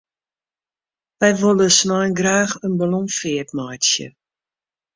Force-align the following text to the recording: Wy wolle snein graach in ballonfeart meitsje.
Wy 1.19 1.29
wolle 1.41 1.67
snein 1.77 2.13
graach 2.19 2.53
in 2.65 2.73
ballonfeart 2.79 3.49
meitsje. 3.57 4.07